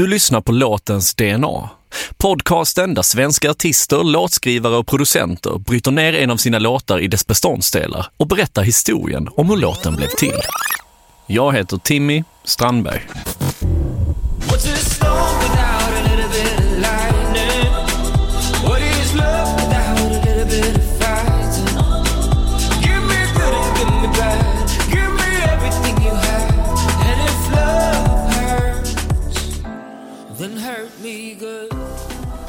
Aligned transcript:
Du 0.00 0.06
lyssnar 0.06 0.40
på 0.40 0.52
låtens 0.52 1.14
DNA. 1.14 1.70
Podcasten 2.16 2.94
där 2.94 3.02
svenska 3.02 3.50
artister, 3.50 4.04
låtskrivare 4.04 4.76
och 4.76 4.86
producenter 4.86 5.58
bryter 5.58 5.90
ner 5.90 6.12
en 6.12 6.30
av 6.30 6.36
sina 6.36 6.58
låtar 6.58 7.00
i 7.00 7.08
dess 7.08 7.26
beståndsdelar 7.26 8.06
och 8.16 8.26
berättar 8.26 8.62
historien 8.62 9.28
om 9.36 9.50
hur 9.50 9.56
låten 9.56 9.96
blev 9.96 10.08
till. 10.08 10.40
Jag 11.26 11.52
heter 11.52 11.76
Timmy 11.76 12.24
Strandberg. 12.44 13.06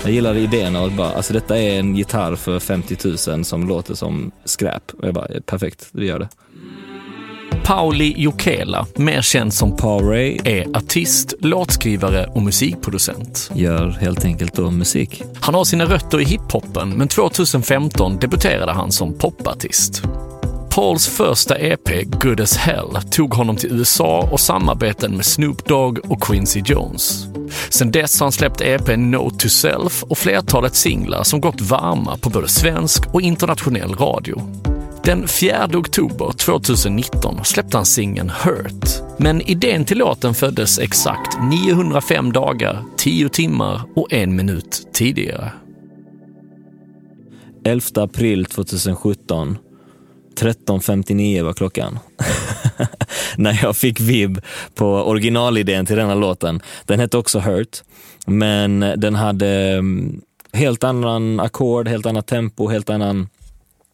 Jag 0.04 0.12
gillar 0.12 0.36
idén 0.36 0.76
av 0.76 0.86
att 0.86 0.94
bara, 0.98 1.12
alltså 1.12 1.34
detta 1.34 1.58
är 1.58 1.80
en 1.80 1.95
gitarr 1.95 2.36
för 2.36 2.59
50 2.59 2.98
000 3.30 3.45
som 3.45 3.68
låter 3.68 3.94
som 3.94 4.32
skräp. 4.45 4.91
Och 4.98 5.08
jag 5.08 5.13
bara, 5.13 5.27
perfekt, 5.45 5.90
vi 5.91 6.05
gör 6.05 6.20
det. 6.20 6.30
Pauli 7.63 8.13
Jokela, 8.18 8.88
mer 8.96 9.22
känd 9.22 9.54
som 9.54 9.77
Paul 9.77 10.04
Ray 10.04 10.40
är 10.44 10.77
artist, 10.77 11.34
låtskrivare 11.40 12.26
och 12.26 12.41
musikproducent. 12.41 13.52
gör 13.54 13.90
helt 13.90 14.26
enkelt 14.26 14.54
då 14.54 14.71
musik. 14.71 15.23
Han 15.40 15.55
har 15.55 15.63
sina 15.63 15.85
rötter 15.85 16.21
i 16.21 16.23
hiphopen, 16.23 16.90
men 16.90 17.08
2015 17.08 18.18
debuterade 18.18 18.71
han 18.71 18.91
som 18.91 19.13
popartist. 19.13 20.04
Pauls 20.75 21.07
första 21.07 21.57
EP, 21.57 22.03
Good 22.21 22.41
as 22.41 22.57
Hell, 22.57 22.98
tog 23.12 23.34
honom 23.34 23.55
till 23.55 23.71
USA 23.71 24.29
och 24.31 24.39
samarbeten 24.39 25.16
med 25.16 25.25
Snoop 25.25 25.66
Dogg 25.66 25.99
och 26.12 26.23
Quincy 26.23 26.62
Jones. 26.66 27.25
Sen 27.70 27.91
dess 27.91 28.20
har 28.20 28.25
han 28.25 28.31
släppt 28.31 28.62
EPn 28.62 29.12
Note 29.12 29.38
to 29.38 29.49
Self 29.49 30.03
och 30.03 30.17
flertalet 30.17 30.76
singlar 30.76 31.23
som 31.23 31.41
gått 31.41 31.62
varma 31.62 32.18
på 32.18 32.29
både 32.29 32.48
svensk 32.48 33.13
och 33.13 33.21
internationell 33.21 33.93
radio. 33.93 34.41
Den 35.04 35.27
4 35.27 35.70
oktober 35.73 36.31
2019 36.37 37.46
släppte 37.46 37.77
han 37.77 37.85
singeln 37.85 38.29
Hurt. 38.29 39.20
Men 39.20 39.41
idén 39.41 39.85
till 39.85 39.98
låten 39.98 40.34
föddes 40.34 40.79
exakt 40.79 41.37
905 41.41 42.31
dagar, 42.31 42.84
10 42.98 43.29
timmar 43.29 43.81
och 43.96 44.13
en 44.13 44.35
minut 44.35 44.87
tidigare. 44.93 45.51
11 47.65 47.84
april 47.96 48.46
2017. 48.46 49.57
13.59 50.35 51.43
var 51.43 51.54
klockan. 51.54 51.99
När 53.35 53.60
jag 53.63 53.77
fick 53.77 53.99
vibb 53.99 54.41
på 54.76 54.85
originalidén 54.85 55.85
till 55.85 55.96
denna 55.96 56.15
låten. 56.15 56.62
Den 56.85 56.99
hette 56.99 57.18
också 57.18 57.40
Hurt, 57.40 57.84
men 58.26 58.79
den 58.79 59.15
hade 59.15 59.49
mm, 59.49 60.21
helt 60.54 60.84
annan 60.84 61.40
ackord, 61.40 61.87
helt 61.87 62.05
annat 62.05 62.27
tempo, 62.27 62.70
helt 62.70 62.90
annan... 62.90 63.29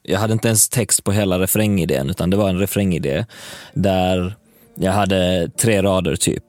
Jag 0.03 0.19
hade 0.19 0.33
inte 0.33 0.47
ens 0.47 0.69
text 0.69 1.03
på 1.03 1.11
hela 1.11 1.39
refrängidén, 1.39 2.09
utan 2.09 2.30
det 2.30 2.38
var 2.38 2.49
en 2.49 2.59
refrängidé 2.59 3.25
där 3.73 4.35
jag 4.75 4.91
hade 4.91 5.49
tre 5.58 5.81
rader 5.81 6.15
typ. 6.15 6.43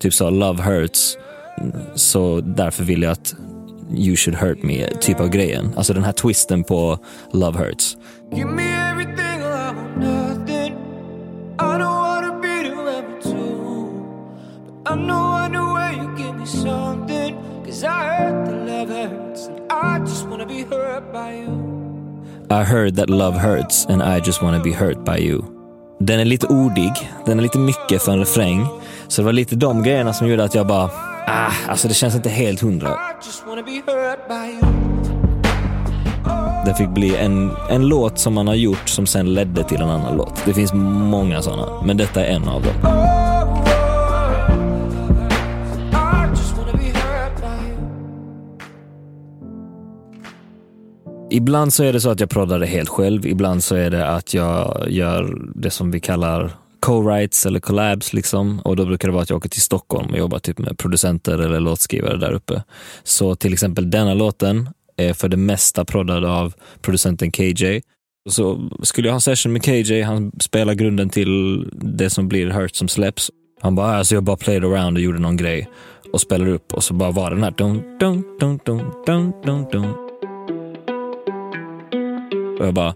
Typ 0.00 0.14
så, 0.14 0.30
love 0.30 0.62
hurts, 0.62 1.16
så 1.94 2.40
därför 2.40 2.84
vill 2.84 3.02
jag 3.02 3.12
att 3.12 3.34
you 3.96 4.16
should 4.16 4.38
hurt 4.38 4.62
me, 4.62 4.86
typ 5.00 5.20
av 5.20 5.28
grejen. 5.28 5.72
Alltså 5.76 5.94
den 5.94 6.04
här 6.04 6.12
twisten 6.12 6.64
på 6.64 6.98
love 7.32 7.58
hurts. 7.58 7.96
I 11.60 11.76
don't 11.78 11.98
wanna 12.06 12.38
be 12.40 12.68
the 12.68 12.76
rebel 12.76 13.20
too. 13.20 13.88
But 14.84 14.92
I 14.92 15.48
know 15.48 15.74
way 15.74 15.96
you 15.96 16.16
give 16.16 16.34
me 16.36 16.46
something. 16.46 17.36
Cause 17.64 17.84
I 17.84 18.14
heard 18.16 18.46
that 18.46 18.56
love 18.66 18.88
hurts. 18.88 19.48
And 19.48 19.72
I 19.72 19.98
just 19.98 20.28
wanna 20.28 20.46
be 20.46 20.62
hurt 20.62 21.12
by 21.12 21.32
you. 21.32 21.78
I 22.50 22.64
heard 22.64 22.96
that 22.96 23.10
love 23.10 23.36
hurts 23.36 23.86
and 23.86 24.02
I 24.02 24.20
just 24.20 24.42
wanna 24.42 24.60
be 24.60 24.72
hurt 24.72 25.04
by 25.04 25.18
you. 25.18 25.44
Den 26.00 26.20
är 26.20 26.24
lite 26.24 26.46
ordig, 26.46 26.92
den 27.26 27.38
är 27.38 27.42
lite 27.42 27.58
mycket 27.58 28.02
för 28.02 28.12
en 28.12 28.18
refräng. 28.18 28.66
Så 29.08 29.22
det 29.22 29.26
var 29.26 29.32
lite 29.32 29.56
de 29.56 29.82
grejerna 29.82 30.12
som 30.12 30.28
gjorde 30.28 30.44
att 30.44 30.54
jag 30.54 30.66
bara, 30.66 30.90
ah, 31.26 31.52
alltså 31.68 31.88
det 31.88 31.94
känns 31.94 32.14
inte 32.14 32.28
helt 32.28 32.60
hundra. 32.60 32.88
I 32.88 32.94
just 33.26 33.46
wanna 33.46 33.62
be 33.62 33.82
hurt 33.92 34.28
by 34.28 34.66
you. 34.66 34.87
Det 36.68 36.74
fick 36.74 36.88
bli 36.88 37.16
en, 37.16 37.50
en 37.70 37.88
låt 37.88 38.18
som 38.18 38.34
man 38.34 38.46
har 38.46 38.54
gjort 38.54 38.88
som 38.88 39.06
sen 39.06 39.34
ledde 39.34 39.64
till 39.64 39.80
en 39.80 39.90
annan 39.90 40.16
låt. 40.16 40.44
Det 40.44 40.54
finns 40.54 40.72
många 40.74 41.42
sådana, 41.42 41.82
men 41.84 41.96
detta 41.96 42.24
är 42.24 42.34
en 42.34 42.48
av 42.48 42.62
dem. 42.62 42.72
Ibland 51.30 51.72
så 51.72 51.84
är 51.84 51.92
det 51.92 52.00
så 52.00 52.10
att 52.10 52.20
jag 52.20 52.30
proddar 52.30 52.58
det 52.58 52.66
helt 52.66 52.88
själv. 52.88 53.26
Ibland 53.26 53.64
så 53.64 53.74
är 53.74 53.90
det 53.90 54.08
att 54.08 54.34
jag 54.34 54.86
gör 54.88 55.38
det 55.54 55.70
som 55.70 55.90
vi 55.90 56.00
kallar 56.00 56.52
co-writes 56.80 57.46
eller 57.46 57.60
collabs 57.60 58.12
liksom. 58.12 58.60
Och 58.60 58.76
då 58.76 58.84
brukar 58.84 59.08
det 59.08 59.12
vara 59.12 59.22
att 59.22 59.30
jag 59.30 59.36
åker 59.36 59.48
till 59.48 59.62
Stockholm 59.62 60.10
och 60.10 60.18
jobbar 60.18 60.38
typ 60.38 60.58
med 60.58 60.78
producenter 60.78 61.38
eller 61.38 61.60
låtskrivare 61.60 62.16
där 62.16 62.32
uppe. 62.32 62.62
Så 63.02 63.34
till 63.34 63.52
exempel 63.52 63.90
denna 63.90 64.14
låten 64.14 64.68
är 64.98 65.12
för 65.12 65.28
det 65.28 65.36
mesta 65.36 65.84
proddad 65.84 66.24
av 66.24 66.54
producenten 66.80 67.30
KJ. 67.32 67.80
Så 68.30 68.70
skulle 68.82 69.08
jag 69.08 69.12
ha 69.12 69.16
en 69.16 69.20
session 69.20 69.52
med 69.52 69.64
KJ, 69.64 70.02
han 70.02 70.32
spelar 70.40 70.74
grunden 70.74 71.10
till 71.10 71.64
det 71.72 72.10
som 72.10 72.28
blir 72.28 72.50
Hurt 72.50 72.76
som 72.76 72.88
släpps. 72.88 73.30
Han 73.60 73.74
bara, 73.74 73.96
alltså 73.96 74.14
jag 74.14 74.24
bara 74.24 74.36
played 74.36 74.64
around 74.64 74.96
och 74.96 75.02
gjorde 75.02 75.18
någon 75.18 75.36
grej 75.36 75.68
och 76.12 76.20
spelade 76.20 76.50
upp 76.50 76.74
och 76.74 76.84
så 76.84 76.94
bara 76.94 77.10
var 77.10 77.30
den 77.30 77.42
här 77.42 77.50
dun, 77.50 77.98
dun, 78.00 78.24
dun, 78.40 78.60
dun, 78.64 78.82
dun, 79.06 79.32
dun, 79.44 79.66
dun. 79.72 79.90
Och 82.60 82.66
jag 82.66 82.74
bara, 82.74 82.94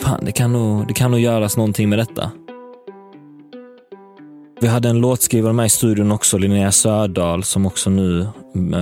fan 0.00 0.24
det 0.24 0.32
kan, 0.32 0.52
nog, 0.52 0.88
det 0.88 0.94
kan 0.94 1.10
nog 1.10 1.20
göras 1.20 1.56
någonting 1.56 1.88
med 1.88 1.98
detta. 1.98 2.30
Vi 4.60 4.66
hade 4.66 4.88
en 4.88 5.00
låtskrivare 5.00 5.52
med 5.52 5.66
i 5.66 5.68
studion 5.68 6.12
också, 6.12 6.38
Linnea 6.38 6.72
Södahl 6.72 7.44
som 7.44 7.66
också 7.66 7.90
nu 7.90 8.26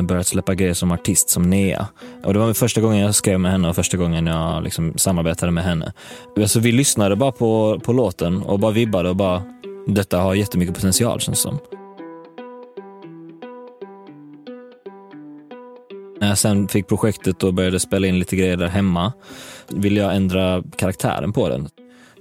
börjat 0.07 0.27
släppa 0.27 0.55
grejer 0.55 0.75
som 0.75 0.93
artist, 0.93 1.31
som 1.31 1.51
Nea. 1.51 1.87
Och 2.25 2.33
det 2.33 2.39
var 2.39 2.55
första 2.55 2.81
gången 2.81 2.99
jag 2.99 3.15
skrev 3.15 3.41
med 3.41 3.53
henne 3.53 3.69
och 3.69 3.77
första 3.77 3.97
gången 3.97 4.27
jag 4.27 4.65
liksom 4.65 4.99
samarbetade 4.99 5.53
med 5.53 5.65
henne. 5.65 5.93
Alltså 6.37 6.61
vi 6.61 6.73
lyssnade 6.73 7.17
bara 7.17 7.33
på, 7.33 7.81
på 7.85 7.93
låten 7.93 8.43
och 8.43 8.59
bara 8.59 8.73
vibbade 8.73 9.09
och 9.09 9.17
bara, 9.17 9.43
detta 9.87 10.19
har 10.19 10.35
jättemycket 10.35 10.75
potential 10.75 11.21
känns 11.21 11.39
det 11.39 11.43
som. 11.43 11.59
När 16.21 16.29
jag 16.29 16.39
sen 16.39 16.69
fick 16.69 16.89
projektet 16.89 17.43
och 17.43 17.55
började 17.55 17.81
spela 17.81 18.07
in 18.07 18.19
lite 18.19 18.37
grejer 18.37 18.57
där 18.57 18.69
hemma 18.69 19.13
ville 19.69 20.01
jag 20.01 20.17
ändra 20.17 20.63
karaktären 20.77 21.33
på 21.33 21.49
den. 21.49 21.69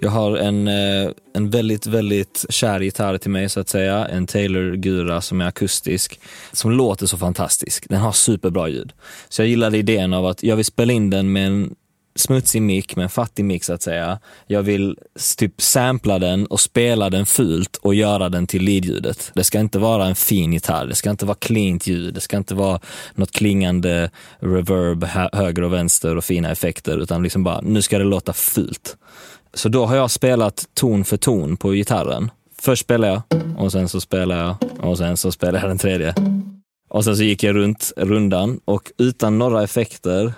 Jag 0.03 0.09
har 0.09 0.37
en, 0.37 0.67
eh, 0.67 1.11
en 1.33 1.49
väldigt, 1.49 1.87
väldigt 1.87 2.45
kär 2.49 2.79
gitarr 2.79 3.17
till 3.17 3.31
mig 3.31 3.49
så 3.49 3.59
att 3.59 3.69
säga. 3.69 4.07
En 4.07 4.27
Taylor 4.27 4.75
Gura 4.75 5.21
som 5.21 5.41
är 5.41 5.45
akustisk, 5.45 6.19
som 6.51 6.71
låter 6.71 7.05
så 7.05 7.17
fantastisk. 7.17 7.85
Den 7.89 7.99
har 7.99 8.11
superbra 8.11 8.67
ljud. 8.67 8.93
Så 9.29 9.41
jag 9.41 9.49
gillade 9.49 9.77
idén 9.77 10.13
av 10.13 10.25
att 10.25 10.43
jag 10.43 10.55
vill 10.55 10.65
spela 10.65 10.93
in 10.93 11.09
den 11.09 11.31
med 11.31 11.47
en 11.47 11.75
smutsig 12.15 12.61
mick, 12.61 12.95
med 12.95 13.03
en 13.03 13.09
fattig 13.09 13.45
mick 13.45 13.63
så 13.63 13.73
att 13.73 13.81
säga. 13.81 14.19
Jag 14.47 14.63
vill 14.63 14.97
typ 15.37 15.61
sampla 15.61 16.19
den 16.19 16.45
och 16.45 16.59
spela 16.59 17.09
den 17.09 17.25
fult 17.25 17.75
och 17.75 17.95
göra 17.95 18.29
den 18.29 18.47
till 18.47 18.63
leadljudet. 18.63 19.31
Det 19.35 19.43
ska 19.43 19.59
inte 19.59 19.79
vara 19.79 20.05
en 20.05 20.15
fin 20.15 20.53
gitarr, 20.53 20.85
det 20.85 20.95
ska 20.95 21.09
inte 21.09 21.25
vara 21.25 21.37
cleant 21.37 21.87
ljud, 21.87 22.13
det 22.13 22.21
ska 22.21 22.37
inte 22.37 22.55
vara 22.55 22.79
något 23.15 23.31
klingande 23.31 24.11
reverb 24.39 25.03
höger 25.33 25.61
och 25.61 25.73
vänster 25.73 26.17
och 26.17 26.23
fina 26.23 26.51
effekter, 26.51 26.97
utan 26.97 27.23
liksom 27.23 27.43
bara, 27.43 27.61
nu 27.61 27.81
ska 27.81 27.97
det 27.97 28.03
låta 28.03 28.33
fult. 28.33 28.97
Så 29.53 29.69
då 29.69 29.85
har 29.85 29.95
jag 29.95 30.11
spelat 30.11 30.67
ton 30.73 31.05
för 31.05 31.17
ton 31.17 31.57
på 31.57 31.71
gitarren. 31.71 32.31
Först 32.59 32.83
spelar 32.83 33.07
jag 33.07 33.21
och 33.57 33.71
sen 33.71 33.89
så 33.89 34.01
spelar 34.01 34.37
jag 34.37 34.55
och 34.79 34.97
sen 34.97 35.17
så 35.17 35.31
spelar 35.31 35.59
jag 35.59 35.69
den 35.69 35.77
tredje. 35.77 36.15
Och 36.89 37.03
sen 37.03 37.17
så 37.17 37.23
gick 37.23 37.43
jag 37.43 37.55
runt 37.55 37.91
rundan 37.97 38.59
och 38.65 38.91
utan 38.97 39.37
några 39.37 39.63
effekter. 39.63 40.33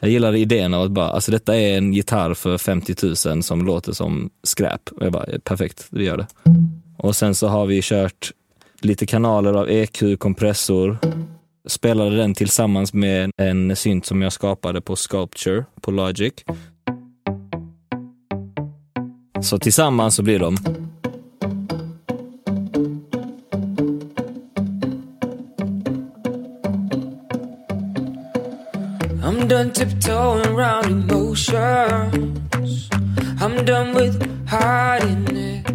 Jag 0.00 0.10
gillade 0.10 0.38
idén 0.38 0.74
av 0.74 0.82
att 0.82 0.90
bara, 0.90 1.10
alltså 1.10 1.30
detta 1.32 1.56
är 1.56 1.78
en 1.78 1.92
gitarr 1.92 2.34
för 2.34 2.58
50 2.58 2.94
000 3.28 3.42
som 3.42 3.66
låter 3.66 3.92
som 3.92 4.30
skräp. 4.42 4.88
Och 4.96 5.04
jag 5.04 5.12
bara, 5.12 5.26
perfekt, 5.44 5.86
vi 5.90 6.04
gör 6.04 6.16
det. 6.16 6.26
Och 6.98 7.16
sen 7.16 7.34
så 7.34 7.48
har 7.48 7.66
vi 7.66 7.80
kört 7.82 8.32
lite 8.80 9.06
kanaler 9.06 9.52
av 9.52 9.70
EQ, 9.70 10.02
kompressor. 10.18 10.98
Spelade 11.68 12.16
den 12.16 12.34
tillsammans 12.34 12.94
med 12.94 13.30
en 13.36 13.76
synt 13.76 14.06
som 14.06 14.22
jag 14.22 14.32
skapade 14.32 14.80
på 14.80 14.96
Sculpture 14.96 15.64
på 15.80 15.90
Logic. 15.90 16.34
Så 19.42 19.58
tillsammans 19.58 20.14
så 20.14 20.22
blir 20.22 20.38
de 20.38 20.56
I'm 29.22 29.48
done 29.48 29.70
tiptoeing 29.70 30.46
around 30.46 30.86
emotions. 30.86 32.90
I'm 33.40 33.64
done 33.64 33.94
with 33.94 34.26
hiding 34.46 35.36
it. 35.36 35.66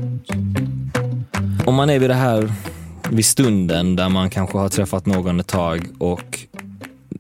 om 1.66 1.76
man 1.76 1.90
är 1.90 2.00
vid 2.00 2.10
det 2.10 2.14
här 2.14 2.54
vid 3.10 3.26
stunden 3.26 3.96
där 3.96 4.10
man 4.10 4.30
kanske 4.30 4.58
har 4.58 4.70
träffat 4.70 5.06
någon 5.06 5.40
ett 5.40 5.48
tag 5.48 5.88
och 6.00 6.40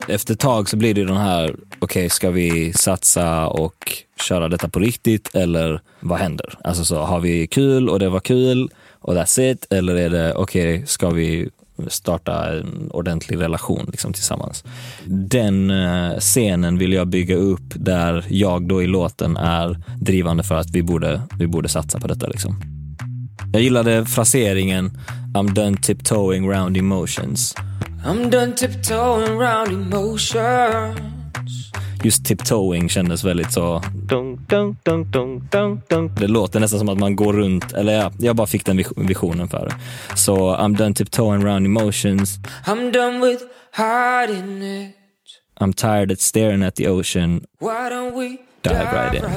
efter 0.07 0.33
ett 0.33 0.39
tag 0.39 0.69
så 0.69 0.77
blir 0.77 0.93
det 0.93 1.05
den 1.05 1.17
här, 1.17 1.55
okej 1.79 2.09
ska 2.09 2.29
vi 2.29 2.73
satsa 2.73 3.47
och 3.47 4.04
köra 4.21 4.49
detta 4.49 4.69
på 4.69 4.79
riktigt 4.79 5.35
eller 5.35 5.81
vad 5.99 6.19
händer? 6.19 6.53
Alltså 6.63 6.85
så 6.85 7.01
har 7.01 7.19
vi 7.19 7.47
kul 7.47 7.89
och 7.89 7.99
det 7.99 8.09
var 8.09 8.19
kul 8.19 8.69
och 8.99 9.13
that's 9.13 9.51
it 9.51 9.67
eller 9.69 9.95
är 9.95 10.09
det 10.09 10.33
okej 10.33 10.83
ska 10.85 11.09
vi 11.09 11.49
starta 11.87 12.53
en 12.53 12.91
ordentlig 12.91 13.41
relation 13.41 13.89
liksom, 13.91 14.13
tillsammans. 14.13 14.63
Den 15.05 15.69
eh, 15.69 16.17
scenen 16.19 16.77
vill 16.77 16.93
jag 16.93 17.07
bygga 17.07 17.35
upp 17.35 17.73
där 17.75 18.25
jag 18.29 18.67
då 18.67 18.83
i 18.83 18.87
låten 18.87 19.37
är 19.37 19.77
drivande 20.01 20.43
för 20.43 20.55
att 20.55 20.69
vi 20.69 20.83
borde, 20.83 21.21
vi 21.39 21.47
borde 21.47 21.69
satsa 21.69 21.99
på 21.99 22.07
detta. 22.07 22.27
Liksom. 22.27 22.61
Jag 23.53 23.61
gillade 23.61 24.05
fraseringen 24.05 24.97
I'm 25.33 25.53
done 25.53 25.77
tiptoeing 25.77 26.49
round 26.49 26.77
emotions. 26.77 27.55
I'm 28.05 28.29
done 28.29 28.51
tiptoeing 28.51 29.39
round 29.39 29.93
emotions. 29.93 31.71
Just 32.05 32.25
tiptoeing 32.25 32.89
kändes 32.89 33.23
väldigt 33.23 33.51
så... 33.53 33.81
Det 36.19 36.27
låter 36.27 36.59
nästan 36.59 36.79
som 36.79 36.89
att 36.89 36.97
man 36.97 37.15
går 37.15 37.33
runt, 37.33 37.73
eller 37.73 37.93
ja, 37.93 38.11
jag 38.19 38.35
bara 38.35 38.47
fick 38.47 38.65
den 38.65 38.77
vis- 38.77 38.93
visionen 38.97 39.47
för 39.47 39.65
det. 39.65 39.75
Så 40.15 40.55
I'm 40.55 40.77
done 40.77 40.93
tiptoeing 40.93 41.43
around 41.43 41.65
emotions. 41.65 42.39
I'm 42.65 42.91
done 42.91 43.25
with 43.25 43.43
hiding 43.77 44.63
it. 44.81 44.95
I'm 45.59 45.73
tired 45.73 46.11
of 46.11 46.19
staring 46.19 46.63
at 46.63 46.75
the 46.75 46.89
ocean. 46.89 47.43
Why 47.59 47.89
don't 47.89 48.13
we 48.19 48.37
Dive 48.61 48.91
right 48.93 49.13
in. 49.13 49.19
in? 49.19 49.29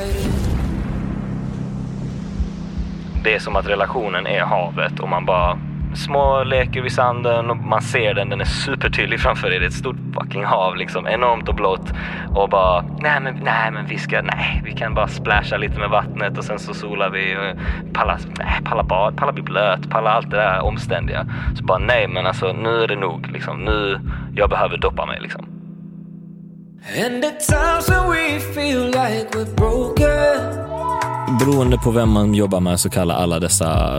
Det 3.25 3.35
är 3.35 3.39
som 3.39 3.57
att 3.57 3.67
relationen 3.67 4.27
är 4.27 4.41
havet 4.41 5.01
och 5.01 5.09
man 5.09 5.27
bara 5.27 5.59
små 5.95 6.45
leker 6.45 6.83
vid 6.83 6.93
sanden 6.93 7.51
och 7.51 7.57
man 7.57 7.83
ser 7.83 8.15
den, 8.15 8.29
den 8.29 8.41
är 8.41 8.45
supertydlig 8.45 9.21
framför 9.21 9.53
er. 9.53 9.61
Det 9.61 9.67
är 9.67 9.69
ett 9.69 9.73
stort 9.73 9.97
fucking 10.15 10.45
hav 10.45 10.77
liksom, 10.77 11.07
enormt 11.07 11.49
och 11.49 11.55
blått. 11.55 11.93
Och 12.35 12.49
bara, 12.49 12.85
nej 13.01 13.21
men, 13.21 13.35
nej 13.35 13.71
men 13.71 13.87
vi 13.87 13.99
ska, 13.99 14.23
nej 14.23 14.63
vi 14.65 14.73
kan 14.73 14.95
bara 14.95 15.09
splasha 15.09 15.57
lite 15.57 15.79
med 15.79 15.91
vattnet 15.91 16.39
och 16.39 16.45
sen 16.45 16.59
så 16.59 16.75
solar 16.75 17.11
vi. 17.11 17.37
och 17.37 17.59
Palla, 17.95 18.19
nej, 18.39 18.61
palla 18.65 18.83
bad, 18.83 19.17
palla 19.17 19.33
bli 19.33 19.43
blöt, 19.43 19.91
palla 19.91 20.11
allt 20.11 20.31
det 20.31 20.37
där 20.37 20.61
omständiga. 20.61 21.27
Så 21.57 21.65
bara 21.65 21.79
nej 21.79 22.09
men 22.09 22.27
alltså 22.27 22.53
nu 22.53 22.83
är 22.83 22.89
det 22.89 22.97
nog 22.97 23.31
liksom, 23.31 23.65
nu, 23.65 24.01
jag 24.35 24.51
behöver 24.51 24.77
doppa 24.77 25.07
mig 25.07 25.21
liksom. 25.21 25.47
And 27.05 27.23
the 27.23 27.33
times 27.33 27.91
when 27.91 28.09
we 28.09 28.41
feel 28.41 28.87
like 28.87 29.35
we're 29.35 29.55
broken. 29.57 30.68
Beroende 31.39 31.79
på 31.79 31.91
vem 31.91 32.11
man 32.11 32.35
jobbar 32.35 32.61
med 32.61 32.81
så 32.81 32.91
kallar 32.91 33.15
alla 33.15 33.41
dessa 33.41 33.99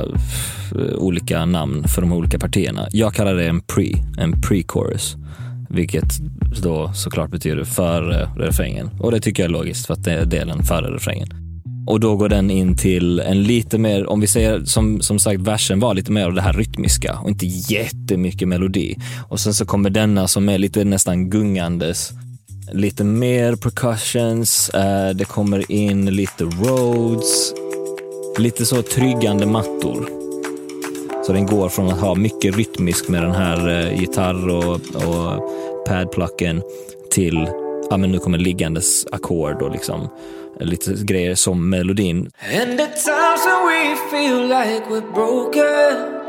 eh, 0.76 0.96
olika 0.98 1.46
namn 1.46 1.88
för 1.88 2.02
de 2.02 2.14
olika 2.14 2.40
partierna. 2.40 2.88
Jag 2.92 3.14
kallar 3.14 3.34
det 3.34 3.48
en 3.48 3.62
pre, 3.62 3.92
en 4.18 4.34
pre-chorus. 4.34 5.16
Vilket 5.70 6.04
då 6.64 6.94
såklart 6.94 7.32
betyder 7.32 7.64
före 7.64 8.22
eh, 8.22 8.36
refrängen. 8.36 8.90
Och 9.00 9.12
det 9.12 9.20
tycker 9.20 9.44
jag 9.44 9.50
är 9.50 9.54
logiskt 9.54 9.88
för 9.88 9.94
att 9.94 10.04
det 10.04 10.14
är 10.14 10.26
delen 10.26 10.64
före 10.64 10.96
refrängen. 10.96 11.28
Och 11.88 12.00
då 12.00 12.16
går 12.16 12.30
den 12.30 12.52
in 12.52 12.78
till 12.78 13.20
en 13.20 13.44
lite 13.44 13.78
mer, 13.78 14.10
om 14.10 14.20
vi 14.20 14.28
säger 14.28 14.66
som, 14.66 15.02
som 15.02 15.20
sagt 15.20 15.42
versen 15.42 15.80
var 15.80 15.94
lite 15.94 16.12
mer 16.12 16.26
av 16.26 16.34
det 16.34 16.42
här 16.42 16.54
rytmiska 16.54 17.20
och 17.20 17.30
inte 17.30 17.46
jättemycket 17.46 18.48
melodi. 18.48 18.96
Och 19.28 19.40
sen 19.40 19.54
så 19.54 19.66
kommer 19.66 19.90
denna 19.90 20.28
som 20.28 20.50
är 20.50 20.58
lite 20.58 20.84
nästan 20.84 21.30
gungandes 21.30 22.14
lite 22.72 23.04
mer 23.04 23.56
percussions, 23.56 24.70
eh, 24.70 25.10
det 25.10 25.26
kommer 25.26 25.72
in 25.72 26.06
lite 26.06 26.44
roads, 26.44 27.54
lite 28.38 28.66
så 28.66 28.82
tryggande 28.82 29.46
mattor. 29.46 30.10
Så 31.26 31.34
den 31.34 31.46
går 31.46 31.70
från 31.70 31.88
att 31.88 32.00
ha 32.00 32.16
mycket 32.16 32.56
rytmisk 32.56 33.08
med 33.08 33.24
den 33.24 33.32
här 33.32 33.70
eh, 33.70 34.00
gitarr 34.00 34.50
och, 34.50 34.74
och 34.74 35.50
padplucken 35.88 36.62
till, 37.12 37.50
ja 37.90 37.98
men 37.98 38.12
nu 38.12 38.20
kommer 38.20 38.38
liggandes 38.38 39.06
ackord 39.12 39.62
och 39.62 39.72
liksom 39.72 40.10
eh, 40.60 40.66
lite 40.66 40.94
grejer 41.04 41.36
som 41.36 41.70
melodin. 41.70 42.18
And 42.18 42.78
the 42.78 42.88
times 42.88 43.46
when 43.46 43.62
we 43.68 43.96
feel 44.12 44.48
like 44.48 44.90
we're 44.90 45.14
broken. 45.14 46.20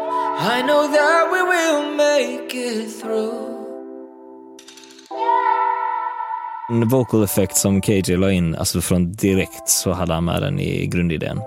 I 0.42 0.62
know 0.62 0.88
that 0.88 1.28
we 1.32 1.42
will 1.42 1.96
make 1.96 2.54
it 2.54 3.00
through. 3.00 3.50
En 6.70 6.88
vocal 6.88 7.25
effect 7.25 7.56
som 7.56 7.81
KJ 7.81 8.17
la 8.17 8.31
in, 8.32 8.55
alltså 8.55 8.81
från 8.81 9.12
direkt 9.12 9.69
så 9.69 9.93
hade 9.93 10.14
han 10.14 10.25
med 10.25 10.43
den 10.43 10.61
i 10.61 10.87
grundidén. 10.87 11.40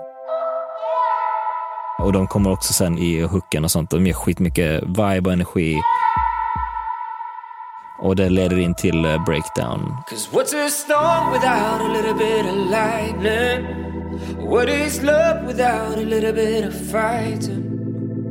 Och 2.02 2.12
de 2.12 2.26
kommer 2.26 2.52
också 2.52 2.72
sen 2.72 2.98
i 2.98 3.22
hooken 3.22 3.64
och 3.64 3.70
sånt. 3.70 3.90
De 3.90 4.06
ger 4.06 4.12
skitmycket 4.12 4.82
vibe 4.82 5.20
och 5.26 5.32
energi. 5.32 5.80
Och 8.02 8.16
det 8.16 8.28
leder 8.28 8.58
in 8.58 8.74
till 8.74 9.02
breakdown. 9.26 9.96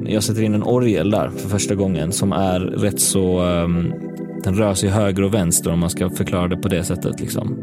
Jag 0.06 0.24
sätter 0.24 0.42
in 0.42 0.54
en 0.54 0.64
orgel 0.64 1.12
där 1.12 1.30
för 1.30 1.50
första 1.50 1.76
gången 1.76 2.12
som 2.12 2.32
är 2.32 2.60
rätt 2.60 3.02
så... 3.02 3.40
ehm, 3.40 4.13
den 4.44 4.56
rör 4.56 4.74
sig 4.74 4.90
höger 4.90 5.24
och 5.24 5.34
vänster 5.34 5.72
om 5.72 5.80
man 5.80 5.90
ska 5.90 6.10
förklara 6.10 6.48
det 6.48 6.58
på 6.58 6.68
det 6.68 6.84
sättet. 6.84 7.20
Liksom. 7.20 7.58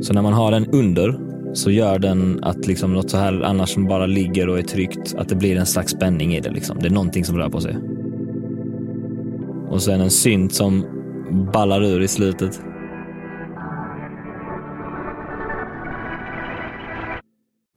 Så 0.00 0.12
när 0.12 0.22
man 0.22 0.32
har 0.32 0.50
den 0.50 0.66
under 0.66 1.18
så 1.54 1.70
gör 1.70 1.98
den 1.98 2.44
att 2.44 2.66
liksom 2.66 2.92
något 2.92 3.10
så 3.10 3.16
här 3.16 3.42
annars 3.42 3.68
som 3.68 3.86
bara 3.86 4.06
ligger 4.06 4.48
och 4.48 4.58
är 4.58 4.62
tryggt, 4.62 5.14
att 5.14 5.28
det 5.28 5.34
blir 5.34 5.56
en 5.56 5.66
slags 5.66 5.92
spänning 5.92 6.34
i 6.34 6.40
det. 6.40 6.50
Liksom. 6.50 6.78
Det 6.78 6.86
är 6.86 6.90
någonting 6.90 7.24
som 7.24 7.36
rör 7.38 7.48
på 7.48 7.60
sig. 7.60 7.76
Och 9.68 9.82
sen 9.82 10.00
en 10.00 10.10
synt 10.10 10.54
som 10.54 10.86
ballar 11.52 11.84
ur 11.84 12.02
i 12.02 12.08
slutet. 12.08 12.60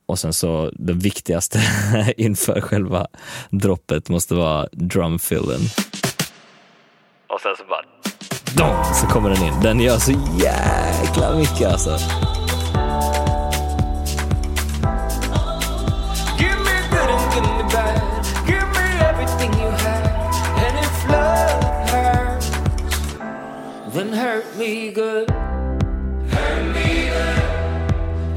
Och 0.06 0.20
sen 0.20 0.34
så 0.34 0.72
det 0.74 0.94
viktigaste 0.94 1.60
inför 2.18 2.62
själva 2.62 3.08
droppet 3.50 4.10
måste 4.10 4.36
vara 4.36 4.68
drumfillen. 4.72 5.62
Och 7.28 7.42
sen 7.42 7.56
så 7.58 7.64
bara... 7.70 7.81
Dong, 8.58 8.84
så 8.94 9.08
kommer 9.08 9.30
den 9.30 9.44
in. 9.44 9.54
Den 9.62 9.80
gör 9.80 9.98
så 9.98 10.12
jäkla 10.12 11.36
mycket 11.36 11.72
alltså. 11.72 11.98
Me 24.58 24.92
good 24.92 25.32
me 26.74 27.10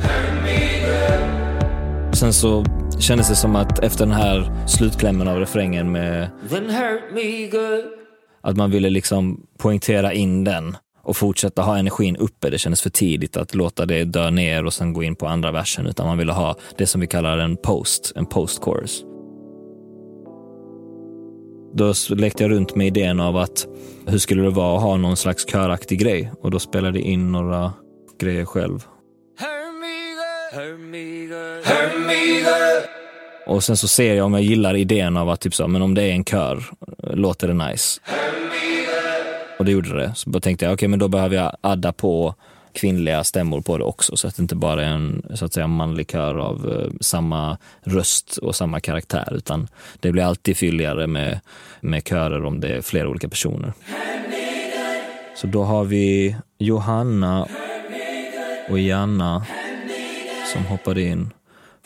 hurt 0.02 0.42
me 0.44 0.80
good. 0.86 2.16
Sen 2.16 2.32
så 2.32 2.64
kändes 2.98 3.28
det 3.28 3.36
som 3.36 3.56
att 3.56 3.78
efter 3.78 4.06
den 4.06 4.14
här 4.14 4.66
slutklämmen 4.66 5.28
av 5.28 5.38
refrängen 5.38 5.92
med 5.92 6.28
Then 6.50 6.70
hurt 6.70 7.02
me 7.12 7.46
good 7.46 8.03
att 8.44 8.56
man 8.56 8.70
ville 8.70 8.90
liksom 8.90 9.46
poängtera 9.58 10.12
in 10.12 10.44
den 10.44 10.76
och 11.02 11.16
fortsätta 11.16 11.62
ha 11.62 11.78
energin 11.78 12.16
uppe. 12.16 12.50
Det 12.50 12.58
kändes 12.58 12.82
för 12.82 12.90
tidigt 12.90 13.36
att 13.36 13.54
låta 13.54 13.86
det 13.86 14.04
dö 14.04 14.30
ner 14.30 14.64
och 14.64 14.74
sen 14.74 14.92
gå 14.92 15.02
in 15.02 15.16
på 15.16 15.26
andra 15.26 15.52
versen, 15.52 15.86
utan 15.86 16.06
man 16.06 16.18
ville 16.18 16.32
ha 16.32 16.56
det 16.78 16.86
som 16.86 17.00
vi 17.00 17.06
kallar 17.06 17.38
en 17.38 17.56
post, 17.56 18.12
en 18.16 18.26
post-chorus. 18.26 19.04
Då 21.74 21.94
lekte 22.14 22.44
jag 22.44 22.50
runt 22.50 22.74
med 22.74 22.86
idén 22.86 23.20
av 23.20 23.36
att 23.36 23.66
hur 24.06 24.18
skulle 24.18 24.42
det 24.42 24.50
vara 24.50 24.76
att 24.76 24.82
ha 24.82 24.96
någon 24.96 25.16
slags 25.16 25.50
köraktig 25.50 25.98
grej? 26.00 26.32
Och 26.40 26.50
då 26.50 26.58
spelade 26.58 26.98
jag 26.98 27.08
in 27.08 27.32
några 27.32 27.72
grejer 28.18 28.44
själv. 28.44 28.84
Och 33.46 33.64
sen 33.64 33.76
så 33.76 33.88
ser 33.88 34.14
jag 34.14 34.26
om 34.26 34.34
jag 34.34 34.42
gillar 34.42 34.76
idén 34.76 35.16
av 35.16 35.30
att 35.30 35.40
typ 35.40 35.54
så, 35.54 35.68
men 35.68 35.82
om 35.82 35.94
det 35.94 36.02
är 36.02 36.12
en 36.12 36.24
kör, 36.24 36.64
låter 37.02 37.48
det 37.48 37.54
nice? 37.54 38.00
Och 39.64 39.66
det 39.66 39.72
gjorde 39.72 39.96
det. 39.96 40.12
Så 40.14 40.30
då 40.30 40.40
tänkte 40.40 40.64
jag, 40.64 40.74
okej 40.74 40.88
men 40.88 40.98
då 40.98 41.08
behöver 41.08 41.36
jag 41.36 41.56
adda 41.60 41.92
på 41.92 42.34
kvinnliga 42.72 43.24
stämmor 43.24 43.60
på 43.60 43.78
det 43.78 43.84
också, 43.84 44.16
så 44.16 44.28
att 44.28 44.36
det 44.36 44.42
inte 44.42 44.54
bara 44.54 44.84
är 44.84 44.88
en 44.88 45.22
så 45.34 45.44
att 45.44 45.52
säga 45.52 45.66
manlig 45.66 46.10
kör 46.10 46.38
av 46.38 46.72
eh, 46.72 46.92
samma 47.00 47.58
röst 47.82 48.36
och 48.36 48.56
samma 48.56 48.80
karaktär, 48.80 49.28
utan 49.36 49.68
det 50.00 50.12
blir 50.12 50.22
alltid 50.22 50.56
fylligare 50.56 51.06
med, 51.06 51.40
med 51.80 52.08
körer 52.08 52.44
om 52.44 52.60
det 52.60 52.68
är 52.68 52.82
flera 52.82 53.08
olika 53.08 53.28
personer. 53.28 53.72
Så 55.36 55.46
då 55.46 55.62
har 55.62 55.84
vi 55.84 56.36
Johanna 56.58 57.48
och 58.68 58.78
Janna 58.78 59.46
som 60.52 60.66
hoppade 60.66 61.02
in 61.02 61.30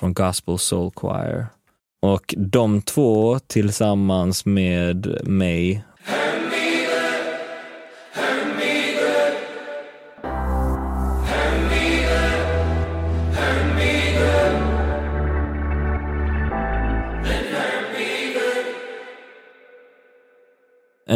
från 0.00 0.14
Gospel 0.14 0.58
Soul 0.58 0.90
Choir. 0.94 1.46
Och 2.02 2.34
de 2.38 2.82
två 2.82 3.38
tillsammans 3.38 4.44
med 4.44 5.18
mig 5.22 5.84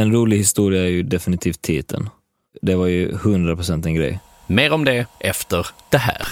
En 0.03 0.13
rolig 0.13 0.37
historia 0.37 0.83
är 0.83 0.89
ju 0.89 1.03
definitivt 1.03 1.63
titeln. 1.63 2.09
Det 2.63 2.75
var 2.75 2.87
ju 2.87 3.13
100% 3.13 3.87
en 3.87 3.95
grej. 3.95 4.21
Mer 4.47 4.73
om 4.73 4.85
det 4.85 5.07
efter 5.21 5.67
det 5.91 5.99
här. 5.99 6.29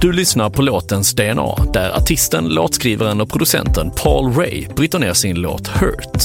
Du 0.00 0.12
lyssnar 0.12 0.50
på 0.50 0.62
låtens 0.62 1.12
DNA 1.12 1.54
där 1.72 1.90
artisten, 1.90 2.48
låtskrivaren 2.48 3.20
och 3.20 3.30
producenten 3.30 3.90
Paul 3.90 4.32
Ray 4.32 4.66
bryter 4.76 4.98
ner 4.98 5.12
sin 5.12 5.40
låt 5.40 5.68
Hurt. 5.68 6.22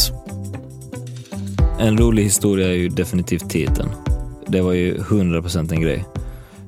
En 1.80 1.98
rolig 1.98 2.24
historia 2.24 2.68
är 2.68 2.74
ju 2.74 2.90
definitivt 2.90 3.50
titeln. 3.50 3.90
Det 4.48 4.62
var 4.62 4.74
ju 4.74 4.98
100% 4.98 5.74
en 5.74 5.82
grej. 5.82 6.06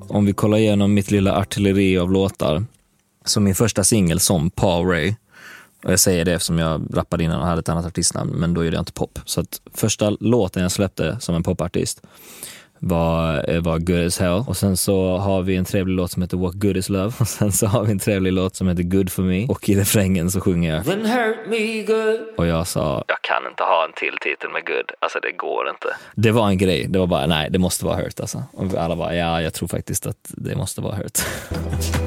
Om 0.08 0.26
vi 0.26 0.34
kollar 0.34 0.58
igenom 0.58 0.94
mitt 0.94 1.12
lilla 1.12 1.38
artilleri 1.38 1.98
av 1.98 2.12
låtar, 2.12 2.64
så 3.26 3.40
min 3.40 3.56
första 3.56 3.84
singel 3.84 4.20
som 4.20 4.50
Paul 4.50 4.88
Ray, 4.88 5.16
och 5.84 5.92
jag 5.92 6.00
säger 6.00 6.26
det 6.26 6.34
eftersom 6.34 6.60
jag 6.60 6.82
rappade 6.94 7.24
innan 7.24 7.42
och 7.42 7.48
hade 7.48 7.60
ett 7.60 7.70
annat 7.70 7.86
artistnamn, 7.86 8.32
men 8.32 8.54
då 8.54 8.64
gjorde 8.64 8.76
jag 8.76 8.82
inte 8.82 8.94
pop. 8.94 9.20
Så 9.26 9.42
att 9.42 9.62
första 9.74 10.10
låten 10.10 10.64
jag 10.64 10.72
släppte 10.72 11.18
som 11.20 11.36
en 11.36 11.44
popartist 11.44 12.02
var, 12.84 13.50
eh, 13.50 13.62
var 13.62 13.80
Good 13.80 14.06
as 14.06 14.20
hell. 14.20 14.44
Och 14.48 14.58
sen 14.58 14.78
så 14.78 15.18
har 15.18 15.42
vi 15.42 15.56
en 15.56 15.66
trevlig 15.66 15.96
låt 15.96 16.12
som 16.12 16.22
heter 16.22 16.38
What 16.38 16.54
good 16.54 16.78
is 16.78 16.90
love. 16.90 17.14
Och 17.20 17.28
sen 17.28 17.52
så 17.52 17.68
har 17.68 17.84
vi 17.84 17.92
en 17.92 18.00
trevlig 18.00 18.34
låt 18.34 18.56
som 18.56 18.68
heter 18.68 18.84
Good 18.84 19.12
for 19.12 19.24
me. 19.24 19.48
Och 19.48 19.70
i 19.70 19.76
refrängen 19.76 20.32
så 20.32 20.42
sjunger 20.42 20.76
jag. 20.76 20.86
Then 20.86 21.06
hurt 21.06 21.38
me 21.48 21.84
good. 21.84 22.20
Och 22.38 22.48
jag 22.48 22.68
sa, 22.68 23.04
jag 23.08 23.22
kan 23.22 23.52
inte 23.52 23.64
ha 23.64 23.86
en 23.86 23.94
till 23.94 24.18
titel 24.22 24.50
med 24.52 24.66
good. 24.66 24.92
Alltså 25.00 25.20
det 25.20 25.32
går 25.32 25.70
inte. 25.70 25.88
Det 26.16 26.32
var 26.32 26.48
en 26.48 26.58
grej. 26.58 26.88
Det 26.90 27.00
var 27.00 27.08
bara, 27.08 27.26
nej 27.26 27.50
det 27.52 27.60
måste 27.60 27.86
vara 27.86 27.96
hurt 27.96 28.20
alltså. 28.20 28.44
Och 28.52 28.74
alla 28.74 28.96
bara, 28.96 29.16
ja 29.16 29.42
jag 29.42 29.54
tror 29.54 29.68
faktiskt 29.68 30.06
att 30.06 30.32
det 30.38 30.56
måste 30.56 30.82
vara 30.82 30.96
hurt. 30.96 31.20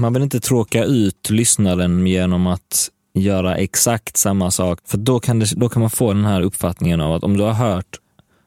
Man 0.00 0.12
vill 0.12 0.22
inte 0.22 0.40
tråka 0.40 0.84
ut 0.84 1.30
lyssnaren 1.30 2.06
genom 2.06 2.46
att 2.46 2.90
göra 3.14 3.56
exakt 3.56 4.16
samma 4.16 4.50
sak. 4.50 4.78
För 4.84 4.98
då 4.98 5.20
kan, 5.20 5.38
det, 5.38 5.46
då 5.56 5.68
kan 5.68 5.80
man 5.80 5.90
få 5.90 6.12
den 6.12 6.24
här 6.24 6.40
uppfattningen 6.40 7.00
av 7.00 7.12
att 7.12 7.24
om 7.24 7.36
du 7.36 7.42
har 7.42 7.52
hört 7.52 8.00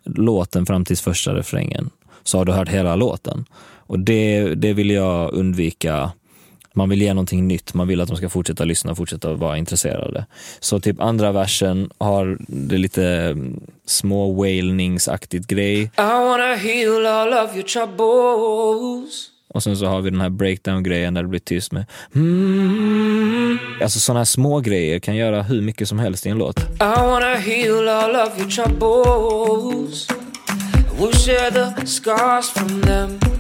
låten 0.05 0.65
fram 0.65 0.85
till 0.85 0.97
första 0.97 1.35
refrängen 1.35 1.89
så 2.23 2.37
har 2.37 2.45
du 2.45 2.51
hört 2.51 2.69
hela 2.69 2.95
låten. 2.95 3.45
Och 3.61 3.99
det, 3.99 4.55
det 4.55 4.73
vill 4.73 4.89
jag 4.89 5.33
undvika. 5.33 6.11
Man 6.73 6.89
vill 6.89 7.01
ge 7.01 7.13
någonting 7.13 7.47
nytt, 7.47 7.73
man 7.73 7.87
vill 7.87 8.01
att 8.01 8.07
de 8.07 8.17
ska 8.17 8.29
fortsätta 8.29 8.63
lyssna 8.63 8.91
och 8.91 8.97
fortsätta 8.97 9.33
vara 9.33 9.57
intresserade. 9.57 10.25
Så 10.59 10.79
typ 10.79 11.01
andra 11.01 11.31
versen 11.31 11.89
har 11.97 12.37
det 12.47 12.77
lite 12.77 13.07
mm, 13.07 13.59
små 13.85 14.33
wailningsaktigt 14.33 15.47
grej. 15.47 15.81
I 15.81 15.89
wanna 15.97 16.55
heal 16.55 17.05
all 17.05 17.33
of 17.33 17.55
your 17.55 17.67
troubles. 17.67 19.29
Och 19.53 19.63
sen 19.63 19.77
så 19.77 19.85
har 19.85 20.01
vi 20.01 20.09
den 20.09 20.21
här 20.21 20.29
breakdown-grejen 20.29 21.13
där 21.13 21.21
det 21.21 21.29
blir 21.29 21.39
tyst 21.39 21.71
med 21.71 21.85
mm. 22.15 23.59
Alltså 23.81 23.99
sådana 23.99 24.19
här 24.19 24.25
små 24.25 24.59
grejer 24.59 24.99
kan 24.99 25.15
göra 25.15 25.41
hur 25.41 25.61
mycket 25.61 25.87
som 25.87 25.99
helst 25.99 26.25
i 26.25 26.29
en 26.29 26.37
låt. 26.37 26.59
I 26.59 26.65
wanna 26.79 27.35
heal 27.35 27.87
all 27.87 28.15
of 28.15 28.39
your 28.39 28.49
troubles. 28.49 30.07
We'll 30.99 31.13
share 31.13 31.51
the 31.51 31.87
scars 31.87 32.49
from 32.49 32.81
them. 32.81 33.32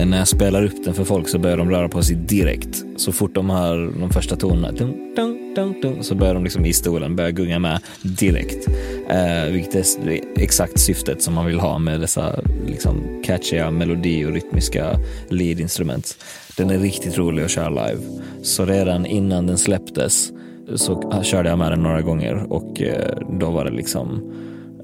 Eh, 0.00 0.06
när 0.06 0.18
jag 0.18 0.28
spelar 0.28 0.64
upp 0.64 0.84
den 0.84 0.94
för 0.94 1.04
folk 1.04 1.28
så 1.28 1.38
börjar 1.38 1.56
de 1.56 1.70
röra 1.70 1.88
på 1.88 2.02
sig 2.02 2.16
direkt. 2.16 2.84
Så 2.96 3.12
fort 3.12 3.34
de 3.34 3.50
hör 3.50 3.92
de 4.00 4.10
första 4.10 4.36
tonerna, 4.36 4.72
dun, 4.72 5.14
dun, 5.16 5.54
dun, 5.54 5.80
dun, 5.80 6.04
så 6.04 6.14
börjar 6.14 6.34
de 6.34 6.44
liksom 6.44 6.64
i 6.64 6.72
stolen 6.72 7.16
börja 7.16 7.30
gunga 7.30 7.58
med 7.58 7.80
direkt. 8.02 8.68
Eh, 9.08 9.52
vilket 9.52 9.74
är 9.74 10.20
exakt 10.36 10.80
syftet 10.80 11.22
som 11.22 11.34
man 11.34 11.46
vill 11.46 11.60
ha 11.60 11.78
med 11.78 12.00
dessa 12.00 12.40
liksom, 12.66 13.22
catchiga 13.24 13.70
melodi 13.70 14.24
och 14.24 14.32
rytmiska 14.32 14.98
lead-instrument. 15.28 16.16
Den 16.56 16.70
är 16.70 16.78
riktigt 16.78 17.18
rolig 17.18 17.42
att 17.42 17.50
köra 17.50 17.68
live. 17.68 18.00
Så 18.42 18.64
redan 18.64 19.06
innan 19.06 19.46
den 19.46 19.58
släpptes 19.58 20.32
så 20.74 21.22
körde 21.22 21.48
jag 21.48 21.58
med 21.58 21.72
den 21.72 21.82
några 21.82 22.00
gånger 22.00 22.52
och 22.52 22.82
eh, 22.82 23.18
då 23.40 23.50
var 23.50 23.64
det 23.64 23.70
liksom 23.70 24.32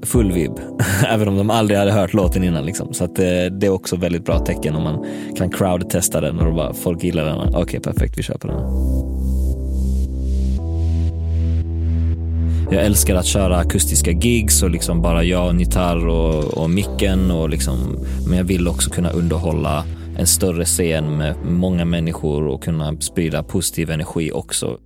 full 0.03 0.31
vibb. 0.31 0.59
Även 1.07 1.27
om 1.27 1.37
de 1.37 1.49
aldrig 1.49 1.79
hade 1.79 1.91
hört 1.91 2.13
låten 2.13 2.43
innan. 2.43 2.65
Liksom. 2.65 2.93
Så 2.93 3.03
att, 3.03 3.19
eh, 3.19 3.25
det 3.51 3.65
är 3.65 3.69
också 3.69 3.95
väldigt 3.95 4.25
bra 4.25 4.39
tecken 4.39 4.75
om 4.75 4.83
man 4.83 5.05
kan 5.37 5.49
crowd-testa 5.49 6.21
den 6.21 6.39
och 6.39 6.55
bara, 6.55 6.73
folk 6.73 7.03
gillar 7.03 7.25
den. 7.25 7.37
Okej, 7.37 7.61
okay, 7.61 7.79
perfekt, 7.79 8.17
vi 8.17 8.23
kör 8.23 8.37
på 8.37 8.47
den. 8.47 8.59
Jag 12.71 12.85
älskar 12.85 13.15
att 13.15 13.25
köra 13.25 13.57
akustiska 13.57 14.11
gigs 14.11 14.63
och 14.63 14.69
liksom 14.69 15.01
bara 15.01 15.23
jag, 15.23 15.49
en 15.49 15.59
gitarr 15.59 16.07
och, 16.07 16.43
och 16.43 16.69
micken. 16.69 17.31
Och 17.31 17.49
liksom, 17.49 18.05
men 18.27 18.37
jag 18.37 18.45
vill 18.45 18.67
också 18.67 18.89
kunna 18.89 19.09
underhålla 19.09 19.83
en 20.17 20.27
större 20.27 20.65
scen 20.65 21.17
med 21.17 21.35
många 21.45 21.85
människor 21.85 22.47
och 22.47 22.63
kunna 22.63 22.97
sprida 22.99 23.43
positiv 23.43 23.91
energi 23.91 24.31
också. 24.31 24.77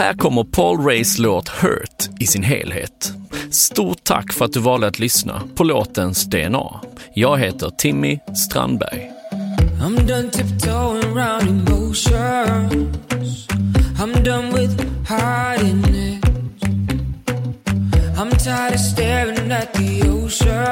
Här 0.00 0.14
kommer 0.14 0.44
Paul 0.44 0.84
Rays 0.84 1.18
låt 1.18 1.48
Hurt 1.48 2.08
i 2.20 2.26
sin 2.26 2.42
helhet. 2.42 3.12
Stort 3.50 4.04
tack 4.04 4.32
för 4.32 4.44
att 4.44 4.52
du 4.52 4.60
valde 4.60 4.86
att 4.86 4.98
lyssna 4.98 5.42
på 5.54 5.64
låtens 5.64 6.24
DNA. 6.24 6.80
Jag 7.14 7.38
heter 7.38 7.70
Timmy 7.70 8.18
Strandberg. 8.48 9.10
I'm 9.82 10.06
done 10.06 10.30
tiptoeing 10.30 11.04
around 11.04 11.48
emotions. 11.48 13.46
I'm 14.00 14.22
done 14.24 14.52
with 14.52 14.84
hiding 15.08 15.84
it. 15.94 16.24
I'm 18.16 18.30
tired 18.30 18.74
of 18.74 18.80
staring 18.80 19.52
at 19.52 19.74
the 19.74 20.08
ocean. 20.08 20.69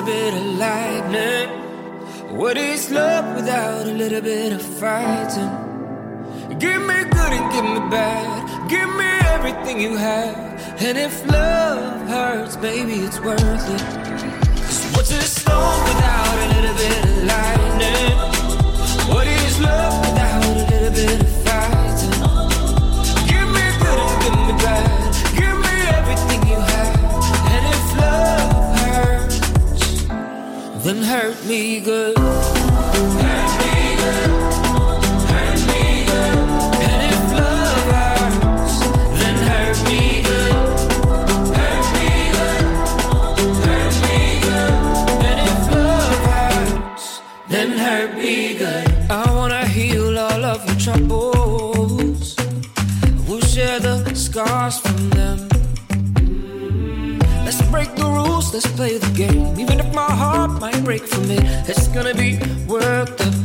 Little 0.00 0.14
bit 0.14 0.34
of 0.34 0.58
lightning? 0.58 1.48
What 2.36 2.56
is 2.56 2.90
love 2.90 3.36
without 3.36 3.86
a 3.86 3.92
little 3.92 4.20
bit 4.20 4.52
of 4.52 4.62
fighting? 4.62 5.50
Give 6.58 6.80
me 6.82 7.04
good 7.04 7.32
and 7.32 7.52
give 7.52 7.64
me 7.64 7.80
bad. 7.90 8.70
Give 8.70 8.88
me 8.96 9.10
everything 9.34 9.80
you 9.80 9.96
have. 9.96 10.82
And 10.82 10.96
if 10.96 11.26
love 11.26 12.08
hurts, 12.08 12.56
baby, 12.56 12.94
it's 12.94 13.20
worth 13.20 13.40
it. 13.40 13.82
Cause 14.62 14.92
what's 14.94 15.10
a 15.10 15.22
storm 15.22 15.80
without 15.84 16.36
a 16.44 16.48
little 16.54 16.76
bit 16.76 17.04
of 17.04 17.24
lightning? 17.32 18.16
What 19.12 19.26
is 19.26 19.60
love 19.60 20.00
without 20.06 20.44
a 20.44 20.54
little 20.70 20.92
bit 20.92 21.20
of 21.20 21.39
then 30.82 31.02
hurt 31.02 31.44
me 31.46 31.80
good. 31.80 32.16
Hurt 32.18 33.52
me 33.64 33.89
let's 58.52 58.66
play 58.72 58.98
the 58.98 59.10
game. 59.12 59.58
Even 59.58 59.80
if 59.80 59.94
my 59.94 60.10
heart 60.10 60.60
might 60.60 60.82
break 60.84 61.06
from 61.06 61.30
it, 61.30 61.68
it's 61.68 61.88
gonna 61.88 62.14
be 62.14 62.38
worth 62.66 63.16
the 63.16 63.39